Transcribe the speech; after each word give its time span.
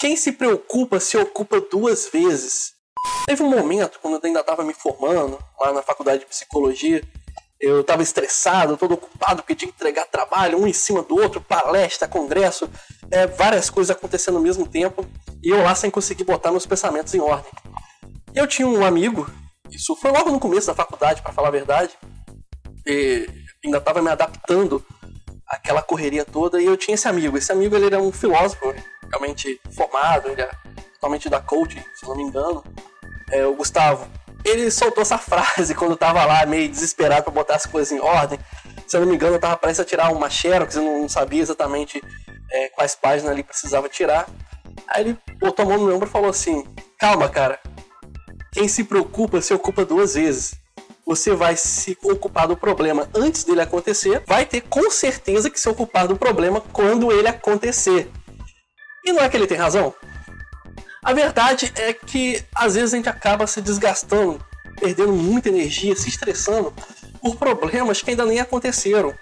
Quem 0.00 0.16
se 0.16 0.32
preocupa 0.32 0.98
se 0.98 1.18
ocupa 1.18 1.60
duas 1.60 2.08
vezes. 2.08 2.72
Teve 3.26 3.42
um 3.42 3.50
momento, 3.50 3.98
quando 4.00 4.14
eu 4.14 4.20
ainda 4.24 4.40
estava 4.40 4.64
me 4.64 4.72
formando, 4.72 5.38
lá 5.60 5.74
na 5.74 5.82
faculdade 5.82 6.20
de 6.20 6.26
psicologia, 6.26 7.04
eu 7.60 7.82
estava 7.82 8.02
estressado, 8.02 8.78
todo 8.78 8.94
ocupado, 8.94 9.42
porque 9.42 9.54
tinha 9.54 9.70
que 9.70 9.76
entregar 9.76 10.06
trabalho, 10.06 10.58
um 10.58 10.66
em 10.66 10.72
cima 10.72 11.02
do 11.02 11.20
outro, 11.20 11.38
palestra, 11.42 12.08
congresso, 12.08 12.70
é, 13.10 13.26
várias 13.26 13.68
coisas 13.68 13.94
acontecendo 13.94 14.38
ao 14.38 14.42
mesmo 14.42 14.66
tempo, 14.66 15.04
e 15.42 15.50
eu 15.50 15.62
lá 15.62 15.74
sem 15.74 15.90
conseguir 15.90 16.24
botar 16.24 16.50
meus 16.50 16.64
pensamentos 16.64 17.12
em 17.12 17.20
ordem. 17.20 17.52
Eu 18.34 18.46
tinha 18.46 18.66
um 18.66 18.82
amigo, 18.82 19.30
isso 19.70 19.94
foi 19.96 20.10
logo 20.12 20.30
no 20.30 20.40
começo 20.40 20.68
da 20.68 20.74
faculdade, 20.74 21.20
para 21.20 21.34
falar 21.34 21.48
a 21.48 21.52
verdade, 21.52 21.92
e 22.86 23.28
ainda 23.62 23.76
estava 23.76 24.00
me 24.00 24.08
adaptando 24.08 24.82
àquela 25.46 25.82
correria 25.82 26.24
toda, 26.24 26.58
e 26.58 26.64
eu 26.64 26.76
tinha 26.78 26.94
esse 26.94 27.06
amigo. 27.06 27.36
Esse 27.36 27.52
amigo 27.52 27.76
ele 27.76 27.84
era 27.84 28.00
um 28.00 28.10
filósofo, 28.10 28.74
realmente 29.10 29.60
formado, 29.70 30.28
ele 30.28 30.42
é 30.42 30.50
totalmente 30.94 31.28
da 31.28 31.40
coaching, 31.40 31.82
se 31.94 32.06
não 32.06 32.16
me 32.16 32.22
engano, 32.22 32.64
é, 33.30 33.44
o 33.46 33.54
Gustavo. 33.54 34.06
Ele 34.44 34.70
soltou 34.70 35.02
essa 35.02 35.18
frase 35.18 35.74
quando 35.74 35.92
eu 35.92 35.96
tava 35.96 36.24
lá 36.24 36.46
meio 36.46 36.68
desesperado 36.68 37.24
para 37.24 37.32
botar 37.32 37.56
as 37.56 37.66
coisas 37.66 37.92
em 37.92 38.00
ordem. 38.00 38.38
Se 38.86 38.96
eu 38.96 39.00
não 39.02 39.08
me 39.08 39.14
engano, 39.14 39.36
eu 39.36 39.40
tava 39.40 39.56
prestes 39.56 39.80
a 39.80 39.88
tirar 39.88 40.12
uma 40.12 40.28
xerox, 40.28 40.74
eu 40.76 40.82
não 40.82 41.08
sabia 41.08 41.42
exatamente 41.42 42.02
é, 42.50 42.68
quais 42.68 42.94
páginas 42.94 43.32
ali 43.32 43.42
precisava 43.42 43.88
tirar. 43.88 44.28
Aí 44.88 45.02
ele 45.02 45.18
botou 45.38 45.64
a 45.64 45.68
mão 45.68 45.78
no 45.78 45.86
meu 45.86 45.96
ombro 45.96 46.08
e 46.08 46.12
falou 46.12 46.30
assim: 46.30 46.64
Calma, 46.98 47.28
cara. 47.28 47.58
Quem 48.52 48.66
se 48.66 48.82
preocupa 48.82 49.40
se 49.40 49.54
ocupa 49.54 49.84
duas 49.84 50.14
vezes. 50.14 50.54
Você 51.06 51.34
vai 51.34 51.56
se 51.56 51.96
ocupar 52.02 52.46
do 52.46 52.56
problema 52.56 53.08
antes 53.14 53.44
dele 53.44 53.60
acontecer, 53.60 54.22
vai 54.26 54.44
ter 54.44 54.60
com 54.60 54.90
certeza 54.90 55.50
que 55.50 55.58
se 55.58 55.68
ocupar 55.68 56.06
do 56.06 56.16
problema 56.16 56.60
quando 56.72 57.10
ele 57.10 57.28
acontecer. 57.28 58.10
E 59.04 59.12
não 59.12 59.22
é 59.22 59.28
que 59.28 59.36
ele 59.36 59.46
tem 59.46 59.58
razão? 59.58 59.94
A 61.02 61.12
verdade 61.12 61.72
é 61.76 61.92
que 61.92 62.44
às 62.54 62.74
vezes 62.74 62.92
a 62.92 62.96
gente 62.96 63.08
acaba 63.08 63.46
se 63.46 63.60
desgastando, 63.62 64.44
perdendo 64.78 65.12
muita 65.12 65.48
energia, 65.48 65.96
se 65.96 66.08
estressando 66.08 66.72
por 67.20 67.36
problemas 67.36 68.02
que 68.02 68.10
ainda 68.10 68.26
nem 68.26 68.40
aconteceram. 68.40 69.14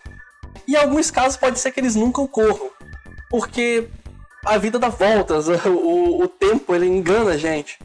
E 0.66 0.72
em 0.74 0.76
alguns 0.76 1.10
casos 1.10 1.36
pode 1.36 1.58
ser 1.58 1.70
que 1.70 1.80
eles 1.80 1.94
nunca 1.94 2.20
ocorram, 2.20 2.70
porque 3.30 3.88
a 4.44 4.58
vida 4.58 4.78
dá 4.78 4.88
voltas, 4.88 5.46
o, 5.66 6.22
o 6.22 6.28
tempo 6.28 6.74
ele 6.74 6.86
engana 6.86 7.32
a 7.32 7.36
gente. 7.36 7.78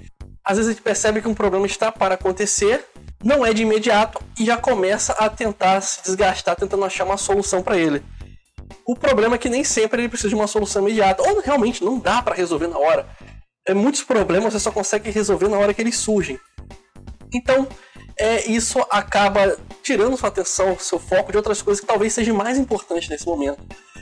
Às 0.43 0.57
vezes 0.57 0.71
a 0.71 0.73
gente 0.73 0.83
percebe 0.83 1.21
que 1.21 1.27
um 1.27 1.33
problema 1.33 1.65
está 1.65 1.91
para 1.91 2.15
acontecer, 2.15 2.85
não 3.23 3.45
é 3.45 3.53
de 3.53 3.61
imediato 3.61 4.21
e 4.37 4.45
já 4.45 4.57
começa 4.57 5.13
a 5.13 5.29
tentar 5.29 5.79
se 5.81 6.03
desgastar 6.03 6.55
tentando 6.55 6.83
achar 6.83 7.05
uma 7.05 7.15
solução 7.15 7.61
para 7.61 7.77
ele. 7.77 8.03
O 8.85 8.95
problema 8.95 9.35
é 9.35 9.37
que 9.37 9.49
nem 9.49 9.63
sempre 9.63 10.01
ele 10.01 10.09
precisa 10.09 10.29
de 10.29 10.35
uma 10.35 10.47
solução 10.47 10.81
imediata, 10.81 11.23
ou 11.23 11.39
realmente 11.39 11.83
não 11.83 11.97
dá 11.97 12.21
para 12.21 12.35
resolver 12.35 12.67
na 12.67 12.77
hora. 12.77 13.07
É, 13.65 13.73
muitos 13.73 14.03
problemas 14.03 14.53
você 14.53 14.59
só 14.59 14.71
consegue 14.71 15.09
resolver 15.09 15.47
na 15.47 15.57
hora 15.57 15.73
que 15.73 15.81
eles 15.81 15.97
surgem. 15.97 16.37
Então, 17.33 17.67
é, 18.19 18.45
isso 18.51 18.79
acaba 18.91 19.57
tirando 19.81 20.17
sua 20.17 20.29
atenção, 20.29 20.77
seu 20.77 20.99
foco 20.99 21.31
de 21.31 21.37
outras 21.37 21.61
coisas 21.61 21.79
que 21.79 21.87
talvez 21.87 22.13
sejam 22.13 22.35
mais 22.35 22.57
importantes 22.57 23.09
nesse 23.09 23.25
momento. 23.25 23.59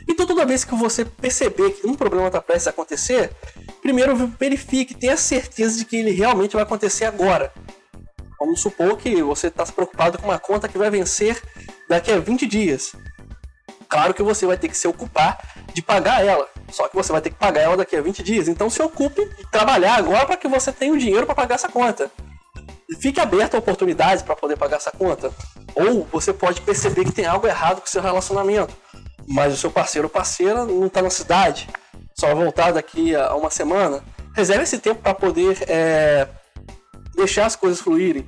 Então, 0.10 0.26
toda 0.26 0.46
vez 0.46 0.64
que 0.64 0.76
você 0.76 1.06
perceber 1.06 1.72
que 1.72 1.88
um 1.88 1.94
problema 1.94 2.28
está 2.28 2.42
prestes 2.42 2.68
a 2.68 2.72
acontecer, 2.72 3.32
primeiro 3.82 4.16
verifique, 4.40 4.96
tenha 4.96 5.16
certeza 5.16 5.78
de 5.78 5.86
que 5.86 5.96
ele 5.96 6.12
realmente 6.12 6.54
vai 6.54 6.64
acontecer 6.64 7.06
agora. 7.06 7.54
Vamos 8.40 8.60
supor 8.60 8.98
que 8.98 9.22
você 9.22 9.48
está 9.48 9.64
se 9.64 9.72
preocupado 9.72 10.18
com 10.18 10.26
uma 10.26 10.40
conta 10.40 10.68
que 10.68 10.78
vai 10.78 10.90
vencer 10.90 11.40
daqui 11.88 12.12
a 12.12 12.20
20 12.20 12.48
dias. 12.48 12.94
Claro 13.92 14.14
que 14.14 14.24
você 14.24 14.46
vai 14.46 14.56
ter 14.56 14.70
que 14.70 14.78
se 14.78 14.88
ocupar 14.88 15.38
de 15.74 15.82
pagar 15.82 16.26
ela. 16.26 16.48
Só 16.72 16.88
que 16.88 16.96
você 16.96 17.12
vai 17.12 17.20
ter 17.20 17.30
que 17.30 17.36
pagar 17.36 17.60
ela 17.60 17.76
daqui 17.76 17.98
a 17.98 18.02
20 18.02 18.24
dias. 18.24 18.48
Então 18.48 18.70
se 18.70 18.82
ocupe 18.82 19.26
de 19.36 19.52
trabalhar 19.52 19.96
agora 19.96 20.26
para 20.26 20.38
que 20.38 20.48
você 20.48 20.72
tenha 20.72 20.94
o 20.94 20.98
dinheiro 20.98 21.26
para 21.26 21.36
pagar 21.36 21.56
essa 21.56 21.68
conta. 21.68 22.10
Fique 23.02 23.20
aberto 23.20 23.56
a 23.56 23.60
oportunidades 23.60 24.24
para 24.24 24.34
poder 24.34 24.56
pagar 24.56 24.78
essa 24.78 24.92
conta. 24.92 25.30
Ou 25.76 26.08
você 26.10 26.32
pode 26.32 26.62
perceber 26.62 27.04
que 27.04 27.12
tem 27.12 27.26
algo 27.26 27.46
errado 27.46 27.82
com 27.82 27.86
o 27.86 27.90
seu 27.90 28.02
relacionamento. 28.02 28.74
Mas 29.28 29.54
o 29.54 29.58
seu 29.58 29.70
parceiro 29.70 30.06
ou 30.08 30.10
parceira 30.10 30.66
não 30.66 30.88
está 30.88 31.02
na 31.02 31.10
cidade. 31.10 31.68
Só 32.18 32.28
vai 32.28 32.36
voltar 32.46 32.72
daqui 32.72 33.14
a 33.14 33.36
uma 33.36 33.50
semana. 33.50 34.02
Reserve 34.34 34.64
esse 34.64 34.80
tempo 34.80 35.02
para 35.02 35.14
poder 35.14 35.58
é, 35.68 36.30
deixar 37.14 37.46
as 37.46 37.58
coisas 37.58 37.82
fluírem. 37.82 38.26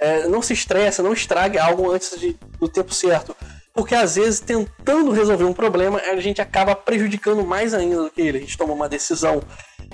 É, 0.00 0.26
não 0.26 0.42
se 0.42 0.52
estresse, 0.52 1.00
não 1.02 1.12
estrague 1.12 1.56
algo 1.56 1.92
antes 1.92 2.18
de, 2.18 2.36
do 2.58 2.68
tempo 2.68 2.92
certo. 2.92 3.36
Porque 3.74 3.94
às 3.94 4.14
vezes, 4.14 4.38
tentando 4.38 5.10
resolver 5.10 5.44
um 5.44 5.52
problema, 5.52 5.98
a 5.98 6.20
gente 6.20 6.40
acaba 6.40 6.76
prejudicando 6.76 7.44
mais 7.44 7.74
ainda 7.74 8.04
do 8.04 8.10
que 8.10 8.22
ele. 8.22 8.38
A 8.38 8.40
gente 8.40 8.56
toma 8.56 8.72
uma 8.72 8.88
decisão 8.88 9.42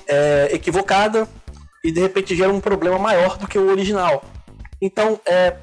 é, 0.06 0.50
equivocada 0.52 1.26
e 1.82 1.90
de 1.90 1.98
repente 1.98 2.36
gera 2.36 2.52
um 2.52 2.60
problema 2.60 2.98
maior 2.98 3.38
do 3.38 3.48
que 3.48 3.58
o 3.58 3.70
original. 3.70 4.22
Então, 4.82 5.18
é, 5.24 5.56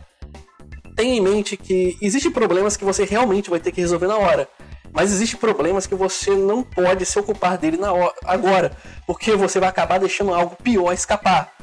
tenha 0.95 1.15
em 1.15 1.21
mente 1.21 1.55
que 1.55 1.95
existem 2.01 2.31
problemas 2.31 2.75
que 2.75 2.83
você 2.83 3.05
realmente 3.05 3.51
vai 3.51 3.59
ter 3.59 3.71
que 3.71 3.81
resolver 3.81 4.07
na 4.07 4.17
hora. 4.17 4.49
Mas 4.91 5.13
existem 5.13 5.39
problemas 5.39 5.85
que 5.85 5.93
você 5.93 6.31
não 6.31 6.63
pode 6.63 7.05
se 7.05 7.19
ocupar 7.19 7.55
dele 7.55 7.77
na 7.77 7.93
hora, 7.93 8.15
agora, 8.25 8.71
porque 9.05 9.35
você 9.35 9.59
vai 9.59 9.69
acabar 9.69 9.99
deixando 9.99 10.33
algo 10.33 10.55
pior 10.63 10.91
escapar. 10.91 11.53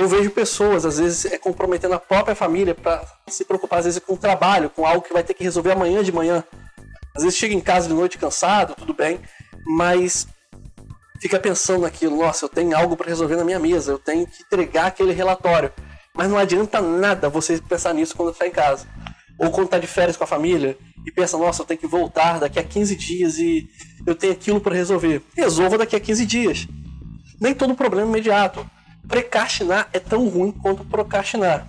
Eu 0.00 0.08
vejo 0.08 0.30
pessoas, 0.30 0.86
às 0.86 0.96
vezes, 0.96 1.26
é, 1.26 1.36
comprometendo 1.36 1.92
a 1.92 2.00
própria 2.00 2.34
família 2.34 2.74
para 2.74 3.04
se 3.28 3.44
preocupar, 3.44 3.80
às 3.80 3.84
vezes, 3.84 4.00
com 4.00 4.14
o 4.14 4.16
trabalho, 4.16 4.70
com 4.70 4.86
algo 4.86 5.02
que 5.02 5.12
vai 5.12 5.22
ter 5.22 5.34
que 5.34 5.44
resolver 5.44 5.72
amanhã 5.72 6.02
de 6.02 6.10
manhã. 6.10 6.42
Às 7.14 7.22
vezes 7.22 7.38
chega 7.38 7.54
em 7.54 7.60
casa 7.60 7.86
de 7.86 7.92
noite 7.92 8.16
cansado, 8.16 8.74
tudo 8.74 8.94
bem, 8.94 9.20
mas 9.76 10.26
fica 11.20 11.38
pensando 11.38 11.82
naquilo, 11.82 12.16
nossa, 12.16 12.46
eu 12.46 12.48
tenho 12.48 12.74
algo 12.74 12.96
para 12.96 13.08
resolver 13.08 13.36
na 13.36 13.44
minha 13.44 13.58
mesa, 13.58 13.92
eu 13.92 13.98
tenho 13.98 14.26
que 14.26 14.42
entregar 14.42 14.86
aquele 14.86 15.12
relatório. 15.12 15.70
Mas 16.14 16.30
não 16.30 16.38
adianta 16.38 16.80
nada 16.80 17.28
você 17.28 17.60
pensar 17.60 17.92
nisso 17.92 18.16
quando 18.16 18.32
está 18.32 18.46
em 18.46 18.50
casa. 18.50 18.86
Ou 19.38 19.50
quando 19.50 19.66
está 19.66 19.78
de 19.78 19.86
férias 19.86 20.16
com 20.16 20.24
a 20.24 20.26
família 20.26 20.78
e 21.06 21.12
pensa, 21.12 21.36
nossa, 21.36 21.60
eu 21.60 21.66
tenho 21.66 21.78
que 21.78 21.86
voltar 21.86 22.40
daqui 22.40 22.58
a 22.58 22.64
15 22.64 22.96
dias 22.96 23.36
e 23.36 23.68
eu 24.06 24.14
tenho 24.14 24.32
aquilo 24.32 24.62
para 24.62 24.74
resolver. 24.74 25.20
Resolva 25.36 25.76
daqui 25.76 25.94
a 25.94 26.00
15 26.00 26.24
dias. 26.24 26.66
Nem 27.38 27.54
todo 27.54 27.74
problema 27.74 28.06
é 28.06 28.10
imediato 28.10 28.66
precrastinar 29.08 29.88
é 29.92 29.98
tão 29.98 30.28
ruim 30.28 30.52
quanto 30.52 30.84
procrastinar. 30.84 31.66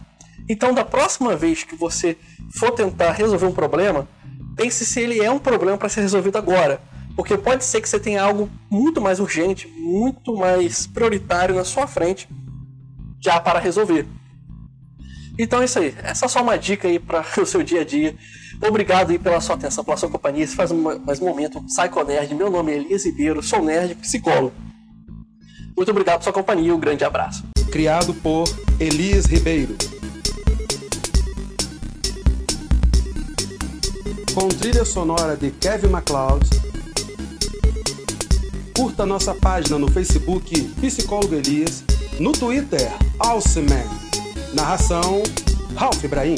Então, 0.49 0.73
da 0.73 0.83
próxima 0.83 1.35
vez 1.35 1.63
que 1.63 1.75
você 1.75 2.17
for 2.53 2.71
tentar 2.71 3.11
resolver 3.11 3.45
um 3.45 3.51
problema, 3.51 4.07
pense 4.55 4.85
se 4.85 4.99
ele 4.99 5.19
é 5.23 5.31
um 5.31 5.39
problema 5.39 5.77
para 5.77 5.89
ser 5.89 6.01
resolvido 6.01 6.37
agora. 6.37 6.81
Porque 7.15 7.37
pode 7.37 7.63
ser 7.63 7.81
que 7.81 7.89
você 7.89 7.99
tenha 7.99 8.23
algo 8.23 8.49
muito 8.69 9.01
mais 9.01 9.19
urgente, 9.19 9.67
muito 9.67 10.35
mais 10.35 10.87
prioritário 10.87 11.55
na 11.55 11.63
sua 11.63 11.87
frente 11.87 12.27
já 13.19 13.39
para 13.39 13.59
resolver. 13.59 14.07
Então 15.37 15.61
é 15.61 15.65
isso 15.65 15.79
aí. 15.79 15.95
Essa 16.03 16.25
é 16.25 16.27
só 16.27 16.41
uma 16.41 16.57
dica 16.57 16.87
aí 16.87 16.99
para 16.99 17.23
o 17.41 17.45
seu 17.45 17.63
dia 17.63 17.81
a 17.81 17.85
dia. 17.85 18.15
Obrigado 18.67 19.11
aí 19.11 19.19
pela 19.19 19.41
sua 19.41 19.55
atenção, 19.55 19.83
pela 19.83 19.97
sua 19.97 20.09
companhia. 20.09 20.43
Esse 20.43 20.55
faz 20.55 20.71
mais 20.71 21.19
um 21.19 21.25
momento 21.25 21.61
Psycho 21.63 22.03
Nerd. 22.03 22.33
Meu 22.35 22.49
nome 22.49 22.71
é 22.71 22.75
Elias 22.75 23.05
Ribeiro, 23.05 23.41
sou 23.41 23.63
nerd 23.63 23.95
psicólogo. 23.95 24.53
Muito 25.81 25.89
obrigado 25.89 26.19
pela 26.19 26.23
sua 26.25 26.33
companhia, 26.33 26.75
um 26.75 26.79
grande 26.79 27.03
abraço. 27.03 27.43
Criado 27.71 28.13
por 28.13 28.43
Elias 28.79 29.25
Ribeiro. 29.25 29.75
Com 34.35 34.47
trilha 34.47 34.85
sonora 34.85 35.35
de 35.35 35.49
Kevin 35.49 35.87
MacLeod. 35.87 36.47
Curta 38.75 39.07
nossa 39.07 39.33
página 39.33 39.79
no 39.79 39.89
Facebook 39.89 40.55
Psicólogo 40.79 41.33
Elias, 41.33 41.83
no 42.19 42.31
Twitter 42.31 42.87
Alceman. 43.17 43.87
Narração 44.53 45.23
Ralph 45.75 46.03
Ibrahim. 46.03 46.35